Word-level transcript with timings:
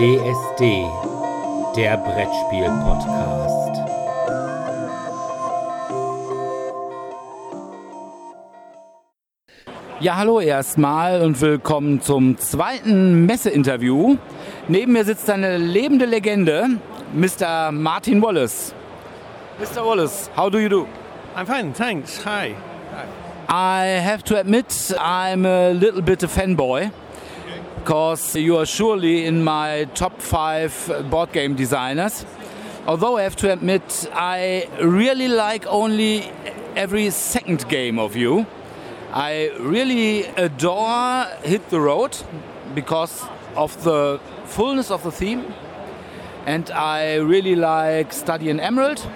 DSD, 0.00 0.86
der 1.76 1.98
Brettspiel-Podcast. 1.98 3.80
Ja, 10.00 10.16
hallo 10.16 10.40
erstmal 10.40 11.20
und 11.20 11.38
willkommen 11.42 12.00
zum 12.00 12.38
zweiten 12.38 13.26
Messeinterview. 13.26 14.16
Neben 14.68 14.94
mir 14.94 15.04
sitzt 15.04 15.28
eine 15.28 15.58
lebende 15.58 16.06
Legende, 16.06 16.78
Mr. 17.12 17.70
Martin 17.70 18.22
Wallace. 18.22 18.74
Mr. 19.58 19.84
Wallace, 19.84 20.30
how 20.34 20.48
do 20.48 20.58
you 20.58 20.70
do? 20.70 20.86
I'm 21.36 21.44
fine, 21.44 21.74
thanks. 21.74 22.24
Hi. 22.24 22.54
I 23.50 24.00
have 24.02 24.24
to 24.24 24.38
admit, 24.38 24.94
I'm 24.98 25.44
a 25.44 25.72
little 25.72 26.00
bit 26.00 26.22
a 26.22 26.26
fanboy 26.26 26.90
because 27.80 28.36
you 28.36 28.58
are 28.58 28.66
surely 28.66 29.24
in 29.24 29.42
my 29.42 29.86
top 29.94 30.20
five 30.20 30.72
board 31.08 31.32
game 31.32 31.54
designers. 31.54 32.26
Although 32.86 33.16
I 33.16 33.22
have 33.22 33.36
to 33.36 33.50
admit, 33.50 34.06
I 34.12 34.68
really 34.82 35.28
like 35.28 35.66
only 35.66 36.30
every 36.76 37.08
second 37.10 37.66
game 37.70 37.98
of 37.98 38.16
you. 38.16 38.46
I 39.12 39.50
really 39.58 40.26
adore 40.36 41.24
Hit 41.42 41.70
the 41.70 41.80
Road 41.80 42.18
because 42.74 43.24
of 43.56 43.82
the 43.82 44.20
fullness 44.44 44.90
of 44.90 45.02
the 45.02 45.10
theme. 45.10 45.44
And 46.44 46.70
I 46.70 47.14
really 47.16 47.56
like 47.56 48.12
Study 48.12 48.50
in 48.50 48.60
Emerald. 48.60 49.08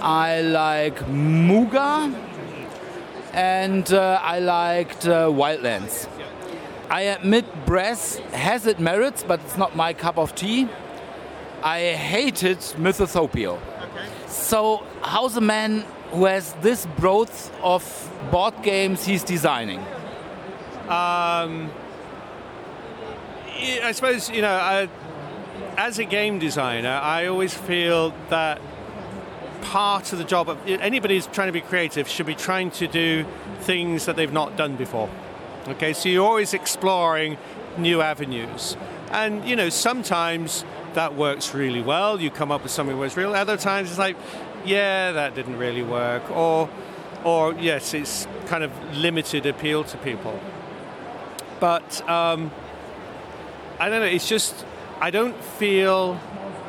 I 0.00 0.40
like 0.40 0.98
Muga. 1.06 2.12
And 3.32 3.92
uh, 3.92 4.20
I 4.20 4.40
liked 4.40 5.06
uh, 5.06 5.28
Wildlands. 5.28 6.08
I 6.92 7.00
admit 7.04 7.46
Brass 7.64 8.16
has 8.34 8.66
its 8.66 8.78
merits, 8.78 9.24
but 9.26 9.40
it's 9.40 9.56
not 9.56 9.74
my 9.74 9.94
cup 9.94 10.18
of 10.18 10.34
tea. 10.34 10.68
I 11.62 11.94
hated 11.94 12.58
Mythotopia. 12.76 13.58
So, 14.26 14.84
how's 15.00 15.38
a 15.38 15.40
man 15.40 15.86
who 16.10 16.26
has 16.26 16.52
this 16.60 16.84
broth 16.98 17.50
of 17.62 17.82
board 18.30 18.62
games 18.62 19.06
he's 19.06 19.24
designing? 19.24 19.78
Um, 20.90 21.70
I 23.48 23.80
I 23.84 23.92
suppose, 23.92 24.28
you 24.28 24.42
know, 24.42 24.52
I, 24.52 24.86
as 25.78 25.98
a 25.98 26.04
game 26.04 26.38
designer, 26.38 27.00
I 27.02 27.24
always 27.24 27.54
feel 27.54 28.12
that 28.28 28.60
part 29.62 30.12
of 30.12 30.18
the 30.18 30.24
job 30.24 30.50
of 30.50 30.58
anybody 30.68 31.14
who's 31.14 31.26
trying 31.26 31.48
to 31.48 31.52
be 31.52 31.62
creative 31.62 32.06
should 32.06 32.26
be 32.26 32.34
trying 32.34 32.70
to 32.72 32.86
do 32.86 33.24
things 33.60 34.04
that 34.04 34.16
they've 34.16 34.30
not 34.30 34.58
done 34.58 34.76
before. 34.76 35.08
Okay, 35.68 35.92
so 35.92 36.08
you're 36.08 36.26
always 36.26 36.54
exploring 36.54 37.38
new 37.78 38.00
avenues. 38.00 38.76
And, 39.10 39.44
you 39.44 39.56
know, 39.56 39.68
sometimes 39.68 40.64
that 40.94 41.14
works 41.14 41.54
really 41.54 41.82
well. 41.82 42.20
You 42.20 42.30
come 42.30 42.50
up 42.50 42.62
with 42.62 42.72
something 42.72 42.98
that's 43.00 43.16
real. 43.16 43.34
Other 43.34 43.56
times 43.56 43.90
it's 43.90 43.98
like, 43.98 44.16
yeah, 44.64 45.12
that 45.12 45.34
didn't 45.34 45.58
really 45.58 45.82
work. 45.82 46.30
Or, 46.30 46.68
or 47.24 47.54
yes, 47.54 47.94
it's 47.94 48.26
kind 48.46 48.64
of 48.64 48.72
limited 48.96 49.46
appeal 49.46 49.84
to 49.84 49.96
people. 49.98 50.38
But 51.60 52.08
um, 52.08 52.50
I 53.78 53.88
don't 53.88 54.00
know. 54.00 54.06
It's 54.06 54.28
just 54.28 54.64
I 55.00 55.10
don't 55.10 55.36
feel 55.44 56.20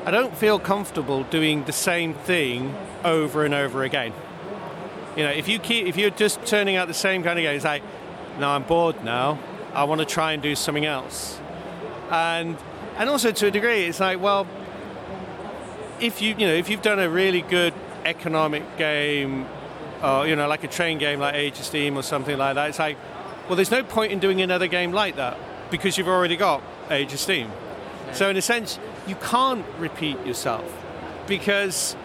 I 0.06 0.12
don't 0.12 0.36
feel 0.36 0.60
comfortable 0.60 1.24
doing 1.24 1.64
the 1.64 1.72
same 1.72 2.14
thing 2.14 2.76
over 3.04 3.46
and 3.46 3.54
over 3.54 3.84
again. 3.84 4.14
You 5.16 5.24
know, 5.24 5.32
if 5.32 5.48
you 5.48 5.60
keep 5.60 5.88
if 5.88 5.98
you're 5.98 6.10
just 6.10 6.46
turning 6.46 6.76
out 6.76 6.88
the 6.88 6.94
same 6.94 7.24
kind 7.24 7.40
of 7.40 7.44
game, 7.44 7.56
it's 7.56 7.66
like, 7.66 7.84
no, 8.39 8.50
I'm 8.50 8.64
bored 8.64 9.03
now. 9.03 9.39
I 9.73 9.84
want 9.86 10.00
to 10.00 10.06
try 10.06 10.34
and 10.34 10.42
do 10.42 10.56
something 10.56 10.86
else. 10.86 11.39
And 12.12 12.58
and 12.98 13.09
also 13.09 13.31
to 13.31 13.48
a 13.48 13.52
degree, 13.52 13.86
it's 13.86 14.00
like, 14.00 14.22
well, 14.22 14.48
if 16.00 16.22
you 16.22 16.36
you 16.38 16.48
know 16.48 16.53
if 16.53 16.70
you've 16.70 16.81
done 16.81 17.00
a 17.00 17.09
really 17.09 17.41
good 17.41 17.74
economic 18.06 18.78
game, 18.78 19.47
or 20.03 20.28
you 20.28 20.35
know 20.35 20.47
like 20.47 20.63
a 20.63 20.68
train 20.68 20.97
game 20.97 21.19
like 21.19 21.35
Age 21.35 21.59
of 21.59 21.66
Steam 21.66 21.97
or 21.97 22.03
something 22.03 22.38
like 22.38 22.56
that, 22.56 22.69
it's 22.69 22.80
like, 22.80 22.97
well, 23.47 23.56
there's 23.56 23.72
no 23.72 23.84
point 23.84 24.12
in 24.12 24.19
doing 24.19 24.41
another 24.41 24.68
game 24.68 24.91
like 24.91 25.16
that 25.16 25.38
because 25.72 25.97
you've 25.97 26.08
already 26.08 26.35
got 26.35 26.62
Age 26.91 27.13
of 27.13 27.19
Steam. 27.19 27.52
So 28.12 28.29
in 28.29 28.38
a 28.38 28.41
sense, 28.41 28.79
you 29.08 29.16
can't 29.16 29.66
repeat 29.79 30.24
yourself 30.25 30.63
because 31.28 31.96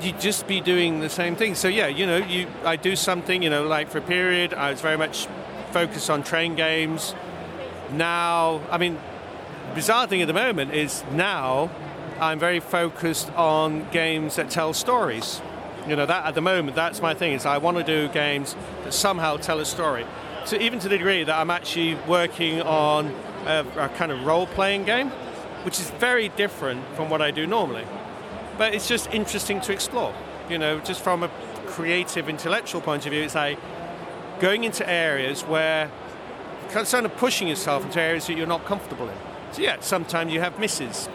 you'd 0.00 0.20
just 0.20 0.46
be 0.46 0.60
doing 0.60 1.00
the 1.00 1.08
same 1.08 1.36
thing. 1.36 1.54
So 1.54 1.68
yeah, 1.68 1.86
you 1.86 2.06
know, 2.06 2.16
you 2.16 2.46
I 2.64 2.76
do 2.76 2.96
something, 2.96 3.42
you 3.42 3.50
know, 3.50 3.66
like 3.66 3.90
for 3.90 3.98
a 3.98 4.02
period, 4.02 4.54
I 4.54 4.70
was 4.70 4.80
very 4.80 4.96
much 4.96 5.26
focused 5.72 6.10
on 6.10 6.22
train 6.22 6.54
games. 6.54 7.14
Now, 7.92 8.60
I 8.70 8.78
mean, 8.78 8.98
bizarre 9.74 10.06
thing 10.06 10.22
at 10.22 10.28
the 10.28 10.34
moment 10.34 10.74
is 10.74 11.04
now 11.12 11.70
I'm 12.20 12.38
very 12.38 12.60
focused 12.60 13.30
on 13.32 13.88
games 13.90 14.36
that 14.36 14.50
tell 14.50 14.72
stories. 14.72 15.40
You 15.88 15.96
know, 15.96 16.06
that 16.06 16.24
at 16.24 16.34
the 16.34 16.40
moment, 16.40 16.76
that's 16.76 17.02
my 17.02 17.14
thing. 17.14 17.32
Is 17.32 17.44
I 17.44 17.58
want 17.58 17.76
to 17.78 17.84
do 17.84 18.08
games 18.12 18.54
that 18.84 18.94
somehow 18.94 19.36
tell 19.36 19.58
a 19.60 19.64
story. 19.64 20.06
So 20.44 20.56
even 20.56 20.78
to 20.80 20.88
the 20.88 20.98
degree 20.98 21.22
that 21.24 21.36
I'm 21.36 21.50
actually 21.50 21.94
working 22.08 22.62
on 22.62 23.14
a, 23.46 23.64
a 23.76 23.88
kind 23.90 24.10
of 24.10 24.24
role-playing 24.24 24.84
game, 24.84 25.10
which 25.64 25.78
is 25.78 25.88
very 25.90 26.28
different 26.30 26.84
from 26.96 27.10
what 27.10 27.22
I 27.22 27.30
do 27.30 27.46
normally. 27.46 27.84
But 28.58 28.74
it's 28.74 28.88
just 28.88 29.10
interesting 29.12 29.60
to 29.62 29.72
explore. 29.72 30.14
You 30.48 30.58
know, 30.58 30.80
just 30.80 31.02
from 31.02 31.22
a 31.22 31.28
creative, 31.66 32.28
intellectual 32.28 32.80
point 32.80 33.06
of 33.06 33.12
view, 33.12 33.22
it's 33.22 33.34
like 33.34 33.58
going 34.40 34.64
into 34.64 34.88
areas 34.88 35.42
where 35.42 35.90
kind 36.70 37.06
of 37.06 37.16
pushing 37.16 37.48
yourself 37.48 37.84
into 37.84 38.00
areas 38.00 38.26
that 38.26 38.36
you're 38.36 38.46
not 38.46 38.64
comfortable 38.64 39.08
in. 39.08 39.16
So 39.52 39.62
yeah, 39.62 39.76
sometimes 39.80 40.32
you 40.32 40.40
have 40.40 40.58
misses. 40.58 41.08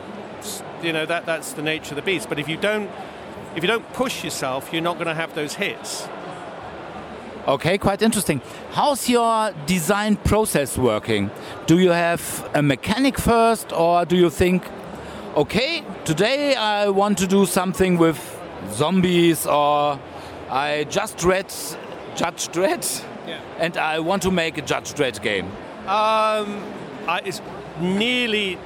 You 0.82 0.94
know 0.94 1.06
that 1.06 1.26
that's 1.26 1.54
the 1.54 1.64
nature 1.64 1.92
of 1.92 1.96
the 1.96 2.02
beast. 2.04 2.30
But 2.30 2.40
if 2.40 2.48
you 2.48 2.58
don't, 2.58 2.90
if 3.56 3.64
you 3.64 3.68
don't 3.68 3.92
push 3.94 4.24
yourself, 4.24 4.72
you're 4.72 4.84
not 4.84 4.96
going 4.96 5.08
to 5.08 5.16
have 5.16 5.34
those 5.34 5.56
hits. 5.56 6.08
Okay, 7.48 7.78
quite 7.78 8.02
interesting. 8.02 8.42
How's 8.72 9.08
your 9.10 9.54
design 9.66 10.18
process 10.18 10.78
working? 10.78 11.32
Do 11.66 11.80
you 11.80 11.92
have 11.92 12.50
a 12.54 12.62
mechanic 12.62 13.18
first, 13.18 13.72
or 13.72 14.04
do 14.06 14.18
you 14.18 14.30
think, 14.30 14.64
okay, 15.38 15.84
today 16.04 16.56
I 16.56 16.90
want 16.90 17.20
to 17.20 17.28
do 17.28 17.46
something 17.46 18.00
with 18.00 18.18
zombies, 18.72 19.46
or 19.46 20.00
I 20.50 20.86
just 20.90 21.24
read 21.24 21.54
Judge 22.16 22.48
Dredd, 22.50 23.04
Yeah. 23.28 23.40
and 23.60 23.78
I 23.78 24.00
want 24.00 24.24
to 24.24 24.32
make 24.32 24.58
a 24.58 24.64
Judge 24.64 24.96
Dredd 24.96 25.22
game? 25.22 25.46
Um, 25.86 26.64
I, 27.08 27.22
it's 27.24 27.40
nearly, 27.80 28.58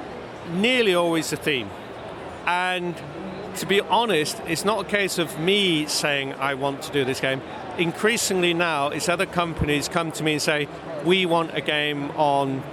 nearly 0.54 0.96
always 0.96 1.34
a 1.34 1.36
theme, 1.36 1.70
and 2.48 2.96
to 3.58 3.66
be 3.66 3.82
honest, 3.82 4.42
it's 4.48 4.64
not 4.64 4.86
a 4.86 4.90
case 4.90 5.18
of 5.18 5.38
me 5.40 5.86
saying 5.88 6.34
I 6.36 6.54
want 6.54 6.84
to 6.84 6.92
do 6.94 7.04
this 7.04 7.20
game. 7.20 7.42
Increasingly 7.78 8.54
now, 8.54 8.88
it's 8.88 9.10
other 9.10 9.26
companies 9.26 9.90
come 9.90 10.14
to 10.14 10.24
me 10.24 10.34
and 10.34 10.42
say 10.42 10.70
we 11.04 11.26
want 11.26 11.52
a 11.54 11.60
game 11.60 12.12
on 12.12 12.64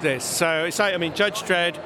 this. 0.00 0.24
So 0.24 0.64
it's 0.66 0.78
like 0.78 0.92
I 0.92 0.98
mean, 0.98 1.14
Judge 1.14 1.40
Dredd. 1.42 1.78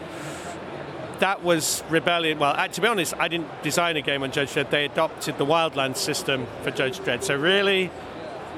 That 1.25 1.43
was 1.43 1.83
rebellion. 1.89 2.39
Well, 2.39 2.55
to 2.69 2.81
be 2.83 2.87
honest, 2.87 3.15
I 3.19 3.29
didn't 3.29 3.49
design 3.63 3.97
a 3.97 4.03
game 4.03 4.23
on 4.23 4.31
Judge 4.31 4.51
Dredd. 4.51 4.69
They 4.69 4.85
adopted 4.85 5.39
the 5.39 5.47
Wildlands 5.47 5.97
system 5.97 6.47
for 6.63 6.71
Judge 6.71 6.99
Dredd. 6.99 7.23
So 7.23 7.35
really, 7.35 7.91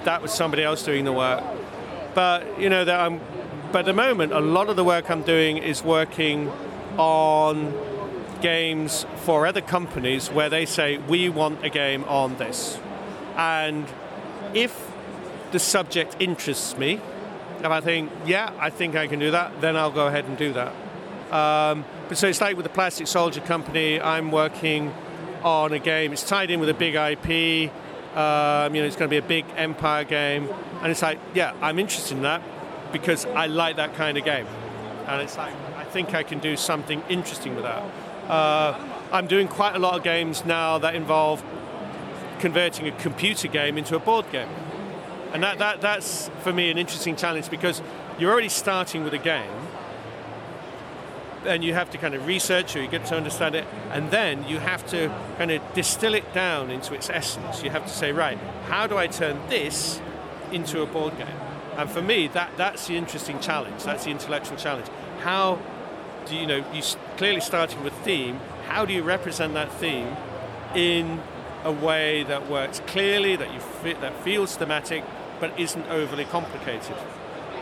that 0.02 0.20
was 0.20 0.32
somebody 0.32 0.64
else 0.64 0.82
doing 0.82 1.04
the 1.04 1.12
work. 1.12 1.44
But 2.16 2.58
you 2.58 2.68
know 2.68 2.84
that 2.84 2.98
I'm. 2.98 3.20
But 3.70 3.78
at 3.78 3.84
the 3.84 3.92
moment, 3.92 4.32
a 4.32 4.40
lot 4.40 4.68
of 4.68 4.74
the 4.74 4.82
work 4.82 5.08
I'm 5.12 5.22
doing 5.22 5.58
is 5.58 5.84
working 5.84 6.50
on 6.98 7.72
games 8.42 9.06
for 9.18 9.46
other 9.46 9.60
companies 9.60 10.26
where 10.32 10.48
they 10.48 10.66
say 10.66 10.98
we 10.98 11.28
want 11.28 11.64
a 11.64 11.70
game 11.70 12.02
on 12.08 12.36
this, 12.36 12.80
and 13.36 13.86
if 14.54 14.90
the 15.52 15.60
subject 15.60 16.16
interests 16.18 16.76
me, 16.76 17.00
if 17.60 17.66
I 17.66 17.80
think 17.80 18.10
yeah, 18.26 18.50
I 18.58 18.70
think 18.70 18.96
I 18.96 19.06
can 19.06 19.20
do 19.20 19.30
that, 19.30 19.60
then 19.60 19.76
I'll 19.76 19.92
go 19.92 20.08
ahead 20.08 20.24
and 20.24 20.36
do 20.36 20.52
that. 20.54 20.72
Um, 21.32 21.84
so 22.14 22.28
it's 22.28 22.40
like 22.40 22.56
with 22.56 22.64
the 22.64 22.70
Plastic 22.70 23.08
Soldier 23.08 23.40
Company, 23.40 24.00
I'm 24.00 24.30
working 24.30 24.92
on 25.42 25.72
a 25.72 25.78
game. 25.78 26.12
It's 26.12 26.22
tied 26.22 26.50
in 26.50 26.60
with 26.60 26.68
a 26.68 26.74
big 26.74 26.94
IP. 26.94 27.72
Um, 28.16 28.74
you 28.74 28.80
know, 28.80 28.86
it's 28.86 28.96
going 28.96 29.08
to 29.08 29.12
be 29.12 29.16
a 29.16 29.22
big 29.22 29.44
Empire 29.56 30.04
game, 30.04 30.48
and 30.80 30.90
it's 30.90 31.02
like, 31.02 31.18
yeah, 31.34 31.52
I'm 31.60 31.78
interested 31.78 32.16
in 32.16 32.22
that 32.22 32.42
because 32.92 33.26
I 33.26 33.46
like 33.46 33.76
that 33.76 33.94
kind 33.94 34.16
of 34.16 34.24
game, 34.24 34.46
and 35.06 35.20
it's 35.20 35.36
like 35.36 35.54
I 35.76 35.84
think 35.84 36.14
I 36.14 36.22
can 36.22 36.38
do 36.38 36.56
something 36.56 37.02
interesting 37.08 37.54
with 37.54 37.64
that. 37.64 37.82
Uh, 38.30 38.78
I'm 39.12 39.26
doing 39.26 39.48
quite 39.48 39.76
a 39.76 39.78
lot 39.78 39.94
of 39.94 40.02
games 40.02 40.44
now 40.44 40.78
that 40.78 40.94
involve 40.94 41.44
converting 42.38 42.88
a 42.88 42.92
computer 42.92 43.48
game 43.48 43.76
into 43.76 43.96
a 43.96 44.00
board 44.00 44.30
game, 44.32 44.48
and 45.34 45.42
that, 45.42 45.58
that 45.58 45.80
that's 45.82 46.30
for 46.42 46.52
me 46.52 46.70
an 46.70 46.78
interesting 46.78 47.16
challenge 47.16 47.50
because 47.50 47.82
you're 48.18 48.32
already 48.32 48.48
starting 48.48 49.04
with 49.04 49.12
a 49.12 49.18
game 49.18 49.50
and 51.46 51.64
you 51.64 51.74
have 51.74 51.90
to 51.90 51.98
kind 51.98 52.14
of 52.14 52.26
research 52.26 52.76
or 52.76 52.82
you 52.82 52.88
get 52.88 53.06
to 53.06 53.16
understand 53.16 53.54
it, 53.54 53.64
and 53.90 54.10
then 54.10 54.46
you 54.48 54.58
have 54.58 54.86
to 54.88 55.08
kind 55.38 55.50
of 55.50 55.62
distill 55.74 56.14
it 56.14 56.32
down 56.34 56.70
into 56.70 56.94
its 56.94 57.08
essence. 57.10 57.62
You 57.62 57.70
have 57.70 57.84
to 57.84 57.92
say, 57.92 58.12
right, 58.12 58.38
how 58.68 58.86
do 58.86 58.96
I 58.96 59.06
turn 59.06 59.38
this 59.48 60.00
into 60.52 60.82
a 60.82 60.86
board 60.86 61.16
game? 61.16 61.28
And 61.76 61.90
for 61.90 62.02
me, 62.02 62.28
that, 62.28 62.50
that's 62.56 62.86
the 62.86 62.96
interesting 62.96 63.38
challenge. 63.40 63.84
That's 63.84 64.04
the 64.04 64.10
intellectual 64.10 64.56
challenge. 64.56 64.88
How 65.20 65.58
do 66.26 66.36
you 66.36 66.46
know 66.46 66.64
you 66.72 66.82
clearly 67.16 67.40
starting 67.40 67.82
with 67.82 67.94
theme. 68.04 68.40
How 68.66 68.84
do 68.84 68.92
you 68.92 69.02
represent 69.02 69.54
that 69.54 69.72
theme 69.72 70.16
in 70.74 71.20
a 71.64 71.72
way 71.72 72.24
that 72.24 72.48
works 72.50 72.80
clearly, 72.86 73.36
that 73.36 73.52
you 73.52 73.60
fit, 73.60 74.00
that 74.00 74.22
feels 74.22 74.56
thematic, 74.56 75.04
but 75.40 75.58
isn't 75.58 75.86
overly 75.86 76.24
complicated? 76.24 76.96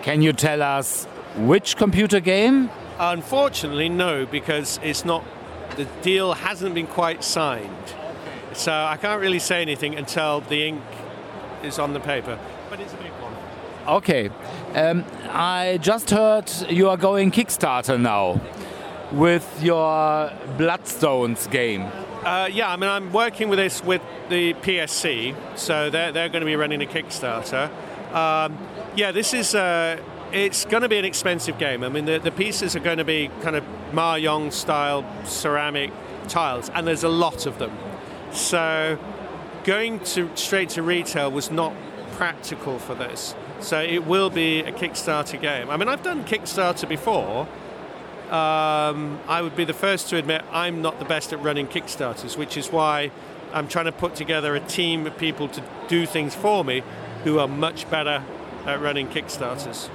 Can 0.03 0.23
you 0.23 0.33
tell 0.33 0.63
us 0.63 1.05
which 1.37 1.77
computer 1.77 2.21
game? 2.21 2.71
Unfortunately, 2.99 3.89
no, 3.89 4.27
because 4.27 4.79
it's 4.83 5.05
not. 5.05 5.25
The 5.77 5.87
deal 6.03 6.35
hasn't 6.35 6.75
been 6.75 6.87
quite 6.87 7.25
signed, 7.25 7.95
so 8.53 8.73
I 8.73 8.97
can't 8.97 9.21
really 9.21 9.41
say 9.41 9.61
anything 9.63 9.97
until 9.97 10.41
the 10.41 10.69
ink 10.69 10.83
is 11.65 11.79
on 11.79 11.93
the 11.93 12.01
paper. 12.01 12.39
But 12.71 12.81
it's 12.81 12.93
a 12.93 12.97
big 12.97 13.11
one. 13.13 13.35
Okay, 13.87 14.31
um, 14.75 15.05
I 15.31 15.79
just 15.83 16.11
heard 16.11 16.51
you 16.71 16.89
are 16.89 16.97
going 16.97 17.33
Kickstarter 17.33 18.01
now 18.01 18.41
with 19.11 19.63
your 19.63 20.31
Bloodstones 20.57 21.51
game. 21.51 21.91
Uh, 22.25 22.49
yeah, 22.51 22.71
I 22.71 22.77
mean, 22.77 22.89
I'm 22.89 23.13
working 23.13 23.49
with 23.49 23.59
this 23.59 23.85
with 23.85 24.01
the 24.31 24.55
PSC, 24.55 25.35
so 25.57 25.91
they're, 25.91 26.11
they're 26.13 26.29
going 26.29 26.41
to 26.41 26.47
be 26.47 26.57
running 26.57 26.83
a 26.83 26.87
Kickstarter. 26.87 27.69
Um, 28.15 28.57
yeah, 28.97 29.13
this 29.13 29.35
is 29.35 29.55
uh, 29.55 30.01
it's 30.35 30.65
going 30.65 30.83
to 30.83 30.89
be 30.89 30.99
an 30.99 31.05
expensive 31.05 31.59
game. 31.59 31.85
I 31.85 31.89
mean, 31.89 32.07
the, 32.07 32.19
the 32.19 32.33
pieces 32.33 32.75
are 32.75 32.81
going 32.81 32.99
to 32.99 33.05
be 33.05 33.31
kind 33.41 33.55
of 33.55 33.65
Mahjong 33.93 34.53
style 34.53 35.05
ceramic 35.25 35.93
tiles, 36.29 36.71
and 36.71 36.87
there's 36.87 37.05
a 37.05 37.09
lot 37.09 37.47
of 37.47 37.59
them. 37.59 37.73
So 38.33 38.99
going 39.63 40.01
to 40.01 40.29
straight 40.35 40.71
to 40.71 40.83
retail 40.83 41.31
was 41.31 41.51
not 41.51 41.73
practical 42.13 42.81
for 42.81 42.97
this. 42.97 43.35
So 43.61 43.81
it 43.81 44.07
will 44.07 44.29
be 44.29 44.61
a 44.61 44.73
Kickstarter 44.73 45.41
game. 45.41 45.71
I 45.71 45.77
mean, 45.77 45.89
I've 45.89 46.03
done 46.03 46.25
Kickstarter 46.25 46.89
before. 46.89 47.49
Um, 48.31 49.21
I 49.29 49.41
would 49.41 49.55
be 49.55 49.65
the 49.65 49.73
first 49.73 50.09
to 50.11 50.17
admit 50.17 50.43
I'm 50.51 50.83
not 50.83 50.99
the 50.99 51.05
best 51.05 51.33
at 51.33 51.41
running 51.41 51.69
Kickstarters, 51.69 52.37
which 52.37 52.57
is 52.57 52.73
why 52.73 53.13
I'm 53.53 53.69
trying 53.69 53.85
to 53.85 53.93
put 53.93 54.17
together 54.17 54.57
a 54.57 54.61
team 54.61 55.07
of 55.07 55.17
people 55.17 55.47
to 55.49 55.63
do 55.87 56.07
things 56.07 56.35
for 56.35 56.65
me 56.65 56.83
who 57.23 57.39
are 57.39 57.47
much 57.47 57.89
better 57.89 58.25
at 58.67 58.81
running 58.81 59.09
Kickstarters. 59.09 59.89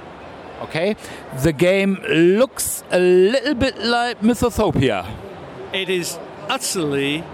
Okay, 0.60 0.94
the 1.42 1.52
game 1.52 1.94
looks 2.08 2.84
a 2.90 2.98
little 2.98 3.54
bit 3.54 3.78
like 3.78 4.20
Mythotopia. 4.20 5.10
It 5.72 5.88
is 5.88 6.18
utterly 6.48 7.24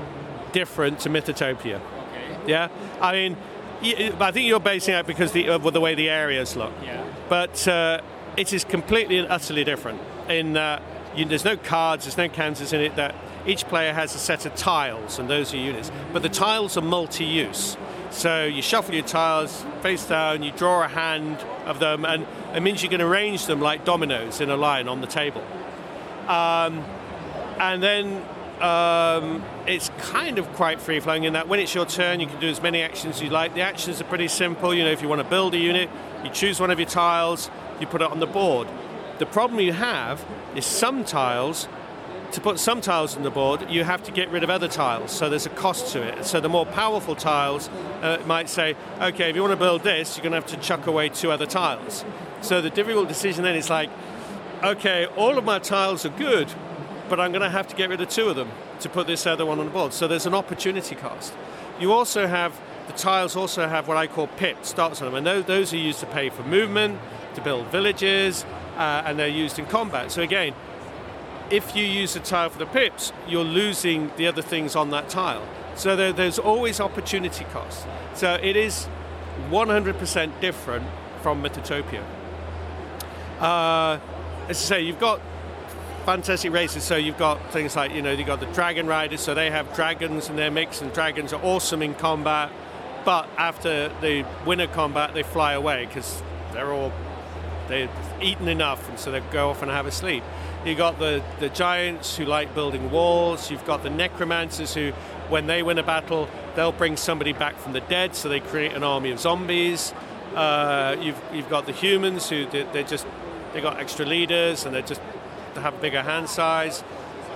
different 0.53 1.01
to 1.01 1.09
Mythotopia. 1.09 1.81
Okay. 1.81 2.39
Yeah, 2.47 2.69
I 3.01 3.13
mean, 3.13 3.37
I 3.83 4.31
think 4.31 4.47
you're 4.47 4.61
basing 4.61 4.95
it 4.95 5.07
because 5.07 5.33
the, 5.33 5.49
of 5.49 5.73
the 5.73 5.81
way 5.81 5.95
the 5.95 6.09
areas 6.09 6.57
look. 6.57 6.73
Yeah. 6.83 7.05
But 7.29 7.67
uh, 7.67 8.01
it 8.37 8.53
is 8.53 8.65
completely 8.65 9.19
and 9.19 9.29
utterly 9.29 9.65
different 9.65 10.01
in 10.29 10.53
that 10.55 10.83
you, 11.17 11.25
there's 11.25 11.45
no 11.45 11.57
cards, 11.57 12.05
there's 12.05 12.17
no 12.17 12.29
counters 12.29 12.73
in 12.73 12.81
it. 12.81 12.97
That 12.97 13.15
each 13.47 13.67
player 13.67 13.93
has 13.93 14.15
a 14.15 14.19
set 14.19 14.47
of 14.47 14.55
tiles, 14.55 15.19
and 15.19 15.29
those 15.29 15.53
are 15.55 15.57
units. 15.57 15.91
But 16.13 16.23
the 16.23 16.29
tiles 16.29 16.77
are 16.77 16.83
multi-use. 16.83 17.77
So 18.11 18.45
you 18.45 18.63
shuffle 18.63 18.95
your 18.95 19.05
tiles 19.05 19.65
face 19.83 20.07
down, 20.07 20.43
you 20.43 20.53
draw 20.53 20.85
a 20.85 20.89
hand 20.89 21.39
of 21.65 21.79
them, 21.81 22.05
and 22.05 22.27
it 22.55 22.63
means 22.63 22.83
you 22.83 22.89
can 22.89 23.01
arrange 23.01 23.47
them 23.47 23.61
like 23.61 23.85
dominoes 23.85 24.41
in 24.41 24.51
a 24.51 24.57
line 24.57 24.89
on 24.89 25.01
the 25.01 25.07
table. 25.07 25.45
Um, 26.29 26.85
and 27.59 27.83
then 27.83 28.23
um, 28.61 29.45
it's 29.67 29.91
kind 29.99 30.39
of 30.39 30.47
quite 30.55 30.81
free 30.81 31.01
flowing 31.01 31.25
in 31.25 31.35
that 31.35 31.49
when 31.49 31.61
it's 31.61 31.75
your 31.75 31.87
turn, 31.87 32.21
you 32.21 32.27
can 32.27 32.41
do 32.41 32.49
as 32.49 32.63
many 32.63 32.83
actions 32.83 33.17
as 33.17 33.23
you 33.23 33.31
like. 33.31 33.55
The 33.55 33.61
actions 33.61 34.01
are 34.01 34.05
pretty 34.05 34.29
simple. 34.29 34.73
You 34.75 34.85
know, 34.85 34.91
if 34.91 35.03
you 35.03 35.09
want 35.09 35.21
to 35.21 35.29
build 35.29 35.55
a 35.55 35.59
unit, 35.59 35.91
you 36.25 36.31
choose 36.31 36.59
one 36.59 36.71
of 36.71 36.79
your 36.79 36.89
tiles, 36.89 37.51
you 37.81 37.87
put 37.87 38.01
it 38.03 38.11
on 38.11 38.21
the 38.21 38.27
board. 38.27 38.69
The 39.19 39.27
problem 39.27 39.61
you 39.61 39.73
have 39.73 40.25
is 40.55 40.65
some 40.65 41.05
tiles. 41.05 41.69
To 42.33 42.41
put 42.41 42.59
some 42.59 42.81
tiles 42.81 43.17
on 43.17 43.23
the 43.23 43.31
board, 43.31 43.71
you 43.71 43.85
have 43.85 44.03
to 44.03 44.13
get 44.13 44.29
rid 44.31 44.43
of 44.43 44.51
other 44.51 44.69
tiles, 44.69 45.11
so 45.11 45.31
there's 45.31 45.47
a 45.47 45.51
cost 45.51 45.93
to 45.93 46.03
it. 46.03 46.27
So 46.27 46.41
the 46.41 46.49
more 46.49 46.67
powerful 46.67 47.15
tiles 47.15 47.69
uh, 48.03 48.19
might 48.27 48.49
say, 48.49 48.77
okay, 49.01 49.31
if 49.31 49.37
you 49.37 49.43
want 49.43 49.53
to 49.53 49.57
build 49.57 49.83
this, 49.83 50.17
you're 50.17 50.23
going 50.23 50.33
to 50.33 50.41
have 50.41 50.61
to 50.61 50.67
chuck 50.67 50.87
away 50.87 51.09
two 51.09 51.31
other 51.31 51.47
tiles. 51.47 52.05
So 52.43 52.61
the 52.61 52.69
difficult 52.69 53.09
decision 53.09 53.45
then 53.45 53.57
is 53.57 53.71
like, 53.71 53.91
okay, 54.63 55.07
all 55.17 55.39
of 55.39 55.45
my 55.45 55.59
tiles 55.59 56.05
are 56.05 56.11
good, 56.11 56.53
but 57.09 57.21
I'm 57.21 57.33
going 57.33 57.43
to 57.43 57.51
have 57.51 57.69
to 57.69 57.77
get 57.77 57.89
rid 57.89 58.01
of 58.01 58.09
two 58.09 58.29
of 58.29 58.37
them 58.37 58.51
to 58.81 58.89
put 58.89 59.07
this 59.07 59.27
other 59.27 59.47
one 59.47 59.59
on 59.59 59.67
the 59.67 59.73
board. 59.73 59.93
So 59.93 60.07
there's 60.07 60.27
an 60.27 60.35
opportunity 60.35 60.95
cost. 60.95 61.33
You 61.81 61.93
also 61.93 62.27
have 62.27 62.61
the 62.87 62.93
tiles 62.93 63.35
also 63.35 63.67
have 63.67 63.89
what 63.89 63.97
I 63.97 64.07
call 64.07 64.29
pips 64.29 64.73
dots 64.73 65.01
on 65.01 65.07
them, 65.07 65.15
and 65.15 65.27
those, 65.27 65.45
those 65.45 65.73
are 65.73 65.79
used 65.79 66.01
to 66.01 66.07
pay 66.07 66.29
for 66.31 66.43
movement, 66.43 67.01
to 67.35 67.41
build 67.41 67.67
villages, 67.69 68.45
uh, 68.77 69.03
and 69.05 69.19
they're 69.19 69.27
used 69.27 69.59
in 69.59 69.67
combat. 69.67 70.13
So 70.13 70.23
again, 70.23 70.55
if 71.51 71.77
you 71.77 71.85
use 71.85 72.17
a 72.17 72.21
tile 72.21 72.51
for 72.51 72.59
the 72.59 72.67
pips, 72.67 73.13
you're 73.29 73.45
losing 73.45 74.11
the 74.17 74.27
other 74.27 74.43
things 74.43 74.75
on 74.77 74.91
that 74.91 75.09
tile. 75.09 75.47
So 75.75 75.95
there, 75.95 76.13
there's 76.13 76.39
always 76.39 76.81
opportunity 76.81 77.45
cost. 77.45 77.87
So 78.15 78.35
it 78.35 78.57
is 78.57 78.89
100% 79.51 80.41
different 80.41 80.87
from 81.23 81.43
Mythotopia. 81.43 82.03
Uh, 83.41 83.99
as 84.49 84.59
I 84.59 84.77
say, 84.77 84.81
you've 84.83 85.01
got 85.01 85.21
fantastic 86.07 86.53
races. 86.53 86.85
So 86.85 86.97
you've 86.97 87.19
got 87.19 87.53
things 87.53 87.77
like 87.77 87.93
you 87.93 88.01
know 88.01 88.13
you've 88.13 88.27
got 88.27 88.41
the 88.41 88.47
dragon 88.47 88.87
riders. 88.87 89.21
So 89.21 89.35
they 89.35 89.51
have 89.51 89.75
dragons 89.75 90.31
in 90.31 90.37
their 90.37 90.51
mix, 90.51 90.81
and 90.81 90.93
dragons 90.93 91.33
are 91.33 91.43
awesome 91.43 91.83
in 91.83 91.95
combat. 91.95 92.51
But 93.05 93.29
after 93.37 93.89
the 94.01 94.25
winner 94.47 94.67
combat, 94.69 95.15
they 95.15 95.23
fly 95.23 95.53
away 95.53 95.87
because 95.87 96.23
they're 96.53 96.73
all 96.73 96.93
they've 97.69 97.91
eaten 98.23 98.49
enough, 98.49 98.89
and 98.89 98.99
so 98.99 99.11
they 99.11 99.21
go 99.33 99.51
off 99.51 99.63
and 99.63 99.71
have 99.71 99.87
a 99.87 99.93
sleep. 99.93 100.23
You've 100.67 100.79
got 100.79 100.99
the, 100.99 101.23
the 101.39 101.49
giants 101.49 102.17
who 102.17 102.25
like 102.25 102.53
building 102.53 102.91
walls. 102.91 103.53
You've 103.53 103.65
got 103.65 103.85
the 103.85 103.91
necromancers 103.91 104.75
who, 104.75 104.91
when 105.29 105.47
they 105.47 105.63
win 105.63 105.79
a 105.79 105.85
battle, 105.85 106.29
they'll 106.57 106.73
bring 106.73 106.97
somebody 106.97 107.33
back 107.33 107.57
from 107.57 107.73
the 107.73 107.81
dead, 107.83 108.17
so 108.17 108.29
they 108.29 108.41
create 108.41 108.73
an 108.73 108.83
army 108.83 109.13
of 109.13 109.21
zombies. 109.21 109.95
Uh, 110.35 110.97
you've, 111.01 111.23
you've 111.33 111.49
got 111.49 111.67
the 111.67 111.73
humans 111.73 112.29
who 112.29 112.47
they, 112.47 112.65
they're 112.73 112.83
just 112.83 113.07
they 113.53 113.61
got 113.61 113.79
extra 113.79 114.05
leaders 114.05 114.67
and 114.67 114.75
they 114.75 114.83
just 114.83 115.01
have 115.55 115.81
bigger 115.81 116.03
hand 116.03 116.29
size. 116.29 116.83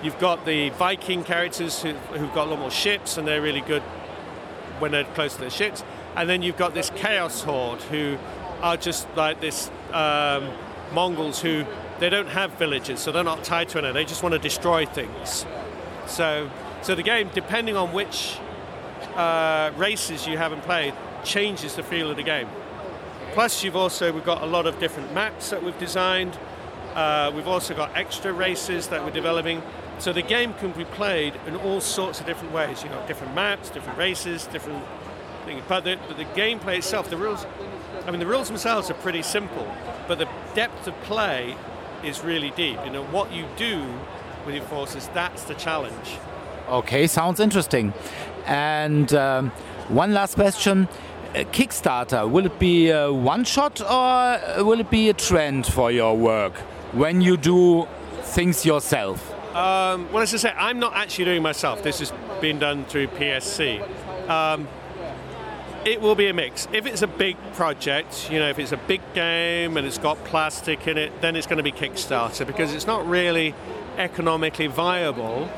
You've 0.03 0.19
got 0.19 0.45
the 0.45 0.71
Viking 0.71 1.23
characters 1.23 1.83
who, 1.83 1.93
who've 1.93 2.35
got 2.35 2.49
a 2.49 2.51
lot 2.51 2.59
more 2.59 2.71
ships 2.71 3.17
and 3.17 3.29
they're 3.29 3.41
really 3.41 3.61
good 3.61 3.83
when 4.81 4.91
they're 4.91 5.05
close 5.05 5.35
to 5.35 5.41
their 5.41 5.51
ships. 5.51 5.85
And 6.17 6.29
then 6.29 6.43
you've 6.43 6.57
got 6.57 6.75
this 6.75 6.91
Chaos 6.97 7.43
Horde 7.43 7.81
who 7.83 8.19
are 8.61 8.77
just 8.77 9.07
like 9.15 9.41
this 9.41 9.71
um, 9.93 10.51
Mongols 10.93 11.41
who 11.41 11.65
they 12.01 12.09
don't 12.09 12.29
have 12.29 12.53
villages, 12.53 12.99
so 13.01 13.13
they're 13.13 13.23
not 13.23 13.45
tied 13.45 13.69
to 13.71 13.79
anything. 13.79 13.95
They 13.95 14.05
just 14.05 14.23
want 14.23 14.33
to 14.33 14.39
destroy 14.39 14.87
things. 14.87 15.47
So, 16.07 16.51
so 16.83 16.95
the 16.95 17.03
game, 17.03 17.31
depending 17.35 17.77
on 17.77 17.93
which 17.93 18.39
uh, 19.15 19.71
races 19.77 20.27
you 20.27 20.39
haven't 20.39 20.63
played, 20.63 20.95
changes 21.25 21.77
the 21.77 21.83
feel 21.83 22.11
of 22.11 22.17
the 22.17 22.23
game. 22.23 22.49
Plus, 23.33 23.63
you've 23.63 23.77
also 23.77 24.13
we've 24.13 24.25
got 24.25 24.43
a 24.43 24.47
lot 24.47 24.67
of 24.67 24.81
different 24.81 25.13
maps 25.13 25.51
that 25.51 25.63
we've 25.63 25.79
designed. 25.79 26.37
Uh, 26.95 27.31
we've 27.35 27.47
also 27.47 27.75
got 27.75 27.95
extra 27.97 28.33
races 28.33 28.89
that 28.89 29.05
we're 29.05 29.11
developing. 29.11 29.63
So 29.99 30.13
the 30.15 30.23
game 30.23 30.55
can 30.55 30.73
be 30.73 30.87
played 30.87 31.35
in 31.47 31.55
all 31.57 31.81
sorts 31.81 32.19
of 32.21 32.27
different 32.27 32.55
ways. 32.55 32.83
You've 32.83 32.93
got 32.93 33.07
different 33.07 33.35
maps, 33.35 33.69
different 33.69 33.99
races, 33.99 34.47
different 34.47 34.83
things. 35.45 35.63
But 35.69 35.85
the, 35.85 35.99
but 36.09 36.17
the 36.17 36.25
gameplay 36.25 36.79
itself, 36.79 37.11
the 37.11 37.19
rules, 37.19 37.47
I 38.07 38.11
mean, 38.11 38.21
the 38.21 38.27
rules 38.27 38.49
themselves 38.49 38.91
are 38.91 38.95
pretty 38.95 39.23
simple, 39.23 39.71
but 40.09 40.19
the 40.19 40.29
depth 40.55 40.89
of 40.89 40.95
play 41.03 41.55
is 42.05 42.23
really 42.23 42.51
deep. 42.51 42.79
You 42.85 42.91
know, 42.91 43.05
what 43.05 43.33
you 43.33 43.47
do 43.57 43.85
with 44.47 44.55
your 44.55 44.65
forces, 44.65 45.09
that's 45.15 45.45
the 45.45 45.55
challenge. 45.55 46.19
Okay, 46.69 47.07
sounds 47.07 47.41
interesting. 47.41 47.93
And 48.47 49.13
um, 49.15 49.51
one 49.89 50.15
last 50.15 50.35
question. 50.35 50.89
Uh, 51.35 51.45
Kickstarter, 51.53 52.29
will 52.29 52.47
it 52.47 52.59
be 52.59 52.91
a 52.91 53.13
one 53.13 53.45
shot 53.45 53.81
or 53.81 54.65
will 54.65 54.81
it 54.81 54.91
be 54.91 55.09
a 55.09 55.15
trend 55.15 55.65
for 55.65 55.93
your 55.93 56.17
work 56.17 56.55
when 56.93 57.21
you 57.21 57.37
do 57.37 57.87
things 58.23 58.67
yourself? 58.67 59.33
Um, 59.55 60.11
well, 60.13 60.23
as 60.23 60.35
I 60.35 60.39
say, 60.39 60.53
I'm 60.57 60.79
not 60.81 60.95
actually 60.95 61.27
doing 61.27 61.43
myself. 61.43 61.83
This 61.83 62.01
has 62.01 62.13
been 62.41 62.59
done 62.59 62.85
through 62.85 63.09
PSC. 63.09 63.81
Um, 64.29 64.67
it 65.85 66.01
will 66.01 66.15
be 66.15 66.29
a 66.29 66.35
mix. 66.35 66.69
If 66.73 66.87
it's 66.87 67.03
a 67.03 67.07
big 67.07 67.37
project, 67.55 68.31
you 68.31 68.39
know, 68.39 68.49
if 68.49 68.59
it's 68.59 68.73
a 68.73 68.77
big 68.77 69.01
game 69.15 69.77
and 69.77 69.87
it's 69.87 69.99
got 69.99 70.23
plastic 70.25 70.87
in 70.87 70.99
it, 70.99 71.21
then 71.21 71.37
it's 71.37 71.47
going 71.47 71.57
to 71.57 71.63
be 71.63 71.73
Kickstarter 71.73 72.47
because 72.47 72.75
it's 72.75 72.87
not 72.87 73.07
really 73.07 73.55
economically 73.97 74.67
viable 74.67 75.51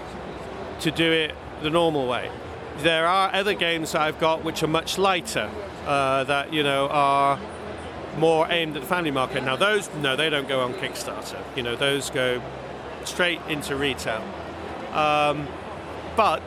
to 0.80 0.90
do 0.90 1.10
it 1.10 1.34
the 1.62 1.70
normal 1.70 2.06
way. 2.06 2.30
There 2.78 3.06
are 3.06 3.32
other 3.32 3.54
games 3.54 3.92
that 3.92 4.02
I've 4.02 4.18
got 4.18 4.44
which 4.44 4.62
are 4.62 4.68
much 4.68 4.98
lighter, 4.98 5.50
uh, 5.86 6.24
that 6.24 6.52
you 6.52 6.62
know 6.62 6.88
are 6.88 7.38
more 8.18 8.46
aimed 8.50 8.76
at 8.76 8.82
the 8.82 8.88
family 8.88 9.10
market. 9.10 9.44
Now 9.44 9.56
those, 9.56 9.92
no, 9.96 10.16
they 10.16 10.30
don't 10.30 10.48
go 10.48 10.60
on 10.60 10.74
Kickstarter. 10.74 11.40
You 11.56 11.62
know, 11.62 11.76
those 11.76 12.10
go 12.10 12.42
straight 13.04 13.40
into 13.48 13.76
retail. 13.76 14.22
Um, 14.92 15.48
but 16.16 16.42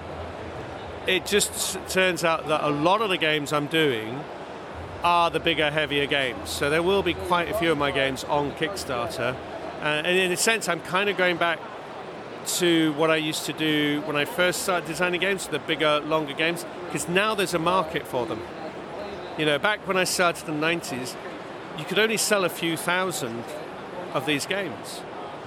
it 1.07 1.25
just 1.25 1.77
turns 1.89 2.24
out 2.24 2.47
that 2.47 2.63
a 2.63 2.69
lot 2.69 3.01
of 3.01 3.09
the 3.09 3.17
games 3.17 3.53
I'm 3.53 3.67
doing 3.67 4.24
are 5.03 5.29
the 5.29 5.39
bigger, 5.39 5.69
heavier 5.69 6.07
games. 6.07 6.50
So 6.50 6.69
there 6.69 6.81
will 6.81 7.03
be 7.03 7.13
quite 7.13 7.50
a 7.50 7.53
few 7.53 7.71
of 7.71 7.77
my 7.77 7.91
games 7.91 8.24
on 8.24 8.51
Kickstarter. 8.53 9.35
Uh, 9.81 9.83
and 9.83 10.07
in 10.07 10.31
a 10.31 10.38
sense, 10.38 10.67
I'm 10.67 10.81
kind 10.81 11.09
of 11.09 11.17
going 11.17 11.38
back 11.38 11.59
to 12.45 12.93
what 12.93 13.12
I 13.12 13.17
used 13.17 13.45
to 13.45 13.53
do 13.53 14.01
when 14.05 14.15
I 14.15 14.25
first 14.25 14.63
started 14.63 14.88
designing 14.88 15.21
games, 15.21 15.47
the 15.47 15.59
bigger, 15.59 16.00
longer 16.00 16.33
games, 16.33 16.65
because 16.85 17.07
now 17.07 17.35
there's 17.35 17.53
a 17.53 17.59
market 17.59 18.07
for 18.07 18.25
them. 18.25 18.41
You 19.38 19.45
know, 19.45 19.59
back 19.59 19.88
when 19.88 19.97
I 19.97 20.05
started 20.05 20.47
in 20.47 20.59
the 20.59 20.65
90s, 20.65 21.15
you 21.77 21.85
could 21.85 22.00
only 22.00 22.17
sell 22.17 22.45
a 22.45 22.50
few 22.50 22.77
thousand 22.77 23.43
of 24.13 24.25
these 24.25 24.45
games. 24.45 25.01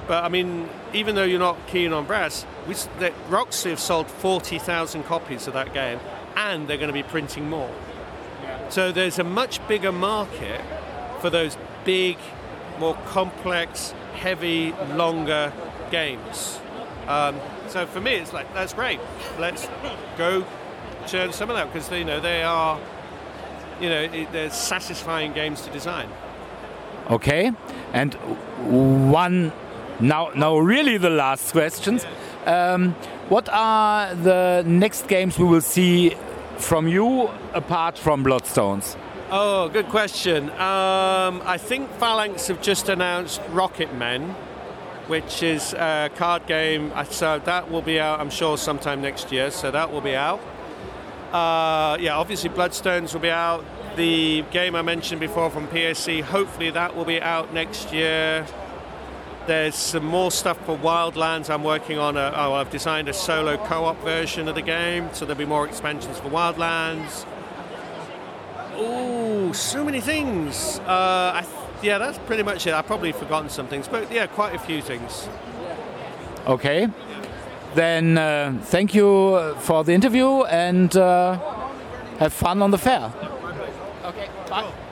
But 0.07 0.25
I 0.25 0.29
mean, 0.29 0.69
even 0.95 1.15
though 1.15 1.25
you're 1.25 1.39
not 1.39 1.67
keen 1.67 1.93
on 1.93 2.07
brass, 2.07 2.47
we, 2.67 2.75
Roxley 3.29 3.71
have 3.71 3.81
sold 3.81 4.09
40,000 4.11 5.03
copies 5.05 5.47
of 5.47 5.55
that 5.55 5.75
game, 5.75 6.01
and 6.37 6.69
they're 6.69 6.79
going 6.79 6.89
to 6.89 6.95
be 6.95 7.03
printing 7.03 7.49
more. 7.51 7.71
So 8.71 8.93
there's 8.93 9.19
a 9.19 9.25
much 9.25 9.67
bigger 9.69 9.93
market 9.93 10.61
for 11.21 11.31
those 11.31 11.57
big, 11.85 12.17
more 12.79 12.95
complex, 13.07 13.93
heavy, 14.15 14.73
longer 14.95 15.53
games. 15.91 16.61
Um, 17.07 17.41
so 17.69 17.87
for 17.87 18.01
me, 18.01 18.15
it's 18.15 18.33
like 18.33 18.53
that's 18.55 18.75
great. 18.75 19.01
Let's 19.39 19.67
go 20.17 20.45
churn 21.07 21.33
some 21.33 21.49
of 21.49 21.57
that 21.57 21.73
because 21.73 21.91
you 21.91 22.05
know 22.05 22.21
they 22.21 22.43
are, 22.43 22.79
you 23.81 23.89
know, 23.89 24.07
they're 24.31 24.51
satisfying 24.51 25.33
games 25.33 25.63
to 25.63 25.71
design. 25.71 26.09
Okay, 27.11 27.53
and 27.95 28.15
one 28.67 29.53
now, 30.01 30.31
now 30.35 30.59
really 30.59 30.99
the 30.99 31.11
last 31.11 31.53
questions. 31.53 32.07
Um, 32.47 32.93
what 33.29 33.49
are 33.51 34.15
the 34.15 34.63
next 34.67 35.09
games 35.09 35.39
we 35.39 35.45
will 35.45 35.61
see 35.61 36.17
from 36.59 36.89
you 36.89 37.29
apart 37.53 37.99
from 37.99 38.25
Bloodstones? 38.25 38.97
Oh, 39.31 39.69
good 39.69 39.89
question. 39.89 40.49
Um, 40.51 41.43
I 41.45 41.59
think 41.59 41.91
Phalanx 41.99 42.47
have 42.47 42.63
just 42.63 42.89
announced 42.89 43.43
Rocket 43.51 43.95
Men, 43.95 44.31
which 45.07 45.43
is 45.43 45.75
a 45.75 46.11
card 46.17 46.47
game. 46.47 46.93
So 47.11 47.39
that 47.41 47.71
will 47.71 47.83
be 47.83 48.01
out, 48.01 48.21
I'm 48.21 48.31
sure, 48.31 48.57
sometime 48.57 49.03
next 49.03 49.31
year. 49.31 49.51
So 49.51 49.71
that 49.71 49.93
will 49.93 50.01
be 50.01 50.17
out. 50.17 50.41
Uh, 51.33 51.99
yeah, 52.01 52.17
obviously 52.17 52.49
Bloodstones 52.49 53.13
will 53.13 53.21
be 53.21 53.31
out. 53.31 53.65
The 53.97 54.43
game 54.51 54.75
I 54.75 54.81
mentioned 54.83 55.21
before 55.21 55.51
from 55.51 55.67
PSC, 55.69 56.23
hopefully 56.23 56.71
that 56.71 56.97
will 56.97 57.05
be 57.05 57.21
out 57.21 57.53
next 57.53 57.93
year. 57.93 58.47
There's 59.49 59.77
some 59.77 60.05
more 60.05 60.31
stuff 60.31 60.63
for 60.67 60.77
Wildlands 60.77 61.49
I'm 61.49 61.65
working 61.65 61.99
on. 61.99 62.19
A, 62.19 62.35
oh, 62.37 62.53
I've 62.53 62.69
designed 62.71 63.09
a 63.09 63.15
solo 63.15 63.57
co-op 63.57 63.99
version 64.03 64.47
of 64.47 64.55
the 64.55 64.61
game, 64.61 65.09
so 65.15 65.25
there'll 65.25 65.39
be 65.39 65.47
more 65.47 65.67
expansions 65.67 66.19
for 66.19 66.29
Wildlands. 66.29 67.25
Oh, 68.75 69.51
so 69.55 69.83
many 69.87 70.03
things. 70.03 70.81
Uh, 70.81 71.41
th- 71.41 71.51
yeah, 71.83 71.97
that's 71.97 72.19
pretty 72.19 72.43
much 72.43 72.67
it. 72.67 72.75
I've 72.75 72.85
probably 72.85 73.11
forgotten 73.13 73.49
some 73.49 73.67
things, 73.69 73.89
but 73.89 74.13
yeah, 74.13 74.27
quite 74.27 74.55
a 74.55 74.59
few 74.59 74.83
things. 74.83 75.27
Okay. 76.47 76.87
Then 77.75 78.19
uh, 78.19 78.61
thank 78.65 78.95
you 78.95 79.55
for 79.61 79.83
the 79.83 79.95
interview 79.95 80.43
and 80.45 80.95
uh, 80.95 81.39
have 82.19 82.35
fun 82.35 82.61
on 82.61 82.71
the 82.71 82.79
fair. 82.79 83.11
Okay, 84.05 84.29
bye. 84.51 84.61
Cool. 84.65 84.88